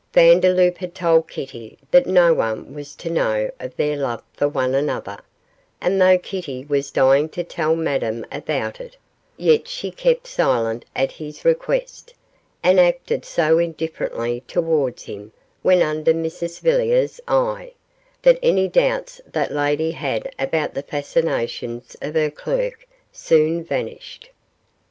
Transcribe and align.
Vandeloup 0.13 0.79
had 0.79 0.95
told 0.95 1.27
Kitty 1.29 1.77
that 1.91 2.07
no 2.07 2.33
one 2.33 2.73
was 2.73 2.95
to 2.95 3.07
know 3.07 3.51
of 3.59 3.75
their 3.75 3.95
love 3.95 4.23
for 4.33 4.47
one 4.47 4.73
another, 4.73 5.19
and 5.79 6.01
though 6.01 6.17
Kitty 6.17 6.65
was 6.65 6.89
dying 6.89 7.29
to 7.29 7.43
tell 7.43 7.75
Madame 7.75 8.25
about 8.31 8.81
it, 8.81 8.97
yet 9.37 9.67
she 9.67 9.91
kept 9.91 10.25
silent 10.25 10.85
at 10.95 11.11
his 11.11 11.45
request, 11.45 12.15
and 12.63 12.79
acted 12.79 13.25
so 13.25 13.59
indifferently 13.59 14.41
towards 14.47 15.03
him 15.03 15.33
when 15.61 15.83
under 15.83 16.15
Mrs 16.15 16.61
Villiers' 16.61 17.21
eye, 17.27 17.73
that 18.23 18.39
any 18.41 18.67
doubts 18.67 19.21
that 19.31 19.51
lady 19.51 19.91
had 19.91 20.33
about 20.39 20.73
the 20.73 20.81
fascinations 20.81 21.95
of 22.01 22.15
her 22.15 22.31
clerk 22.31 22.87
soon 23.11 23.63
vanished. 23.63 24.31